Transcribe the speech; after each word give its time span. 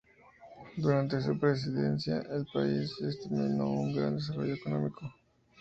Durante 0.77 1.21
su 1.21 1.37
presidencia, 1.37 2.21
el 2.31 2.47
país 2.51 2.91
experimentó 3.03 3.65
un 3.67 3.93
gran 3.93 4.15
desarrollo 4.15 4.55
económico. 4.55 5.13